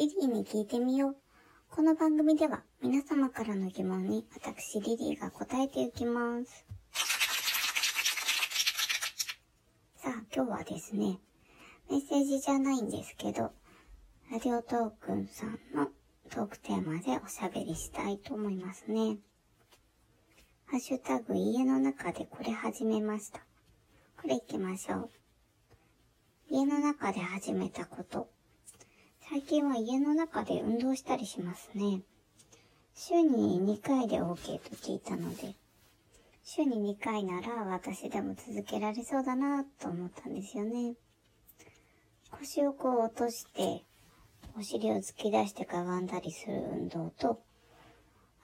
[0.00, 1.16] リリーに聞いてみよう。
[1.68, 6.64] この番組では皆様からの疑問に私リリーが答えていきます。
[9.96, 11.18] さあ、今日はですね、
[11.90, 13.52] メッセージじゃないんですけど、
[14.32, 15.88] ラディオトークンさんの
[16.30, 19.18] トークテーマでおしゃべりしたいと思いますね。
[20.64, 23.40] ハッシュタグ家の中でこれ始めました。
[24.16, 25.10] これ行きましょう。
[26.48, 28.30] 家の中で始めたこと。
[29.30, 32.00] 最近は家の中で運動したりしますね。
[32.96, 35.54] 週に2回で OK と聞いたので、
[36.42, 40.94] 週に2回なら私でも続けられそうだなと思ったんですよね。
[42.32, 43.84] 腰をこう落として、
[44.58, 47.40] お尻を突き出してかがんだりする運動と、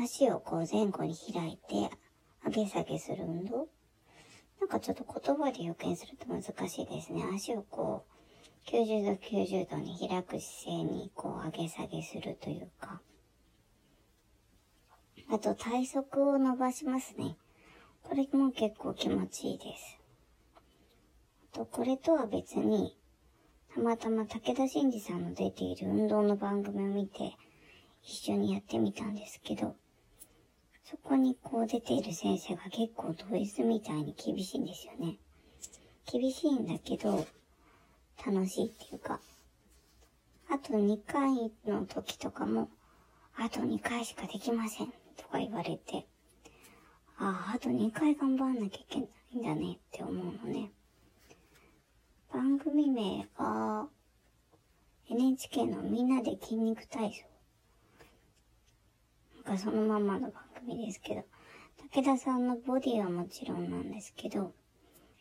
[0.00, 1.96] 足をこう前後に開いて
[2.44, 3.68] 上げ下げする運動。
[4.58, 7.22] なんかちょっと言葉で表現すると難しいですね。
[7.32, 8.11] 足をこう、
[8.66, 13.00] 90度90度に開く姿勢にこう上げ下げするというか。
[15.30, 17.36] あと体側を伸ばしますね。
[18.02, 19.98] これも結構気持ちいいです。
[21.54, 22.96] あとこれとは別に、
[23.74, 27.36] たまたま武田真治さんの出ている運動の番組を見て、
[28.02, 29.76] 一緒にやってみたんですけど、
[30.84, 35.18] そこにこう出ている先生が結構ド S みたいに厳しいんですよね。
[36.10, 37.26] 厳しいんだけど、
[38.24, 39.20] 楽しいっていうか、
[40.48, 42.68] あと2回の時とかも、
[43.36, 46.06] あと2回しかできませんとか言われて、
[47.18, 50.70] ああ、あと2回頑張んなきゃいけないんだねって思うのね。
[52.32, 53.88] 番組名が
[55.10, 57.24] NHK のみんなで筋肉体操。
[59.44, 61.24] なんかそのままの番組ですけど、
[61.92, 64.54] 武田さんのボディはもちろんなんですけど、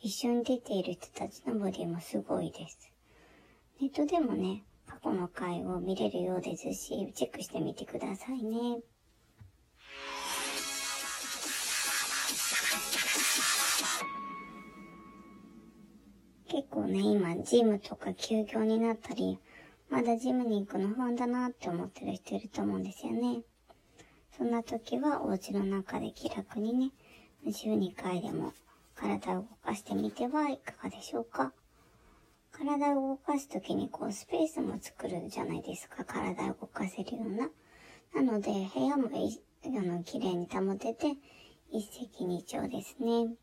[0.00, 2.92] 一緒に出ている人たちのボディもすごいです。
[3.80, 8.80] ネットでもね、過去の回を見れるようですし、チェックしてみてくださいね。
[16.48, 19.38] 結構ね、今、ジムとか休業になったり、
[19.88, 23.42] まだジムに行くの不安だなって思ってる人いると思うんですよね。
[24.36, 26.92] そんな時はお家の中で気楽にね、
[27.50, 28.52] 週2回でも
[28.96, 31.52] 体を動かしてみてはいかがでしょうか？
[32.50, 36.04] 体を動かす時にこうスペースも作るじゃないですか。
[36.04, 37.50] 体を動かせるような。
[38.14, 41.16] なので部屋もいあの綺麗に保てて
[41.70, 43.34] 一石二鳥ですね。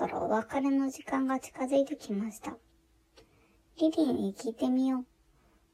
[0.00, 2.56] そろお別れの時間が近づいてきました。
[3.78, 5.04] リリーに聞いてみよう。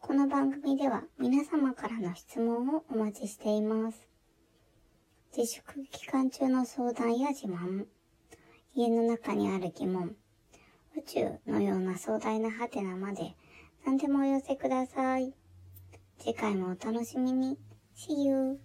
[0.00, 4.08] この番組では皆様からの質問をお待ちしています。
[5.36, 7.84] 自粛期間中の相談や自慢、
[8.74, 10.16] 家の中にある疑問、
[10.96, 13.34] 宇宙のような壮大なハテナまで
[13.84, 15.34] 何でもお寄せください。
[16.18, 17.58] 次回もお楽しみに。
[17.94, 18.58] See you!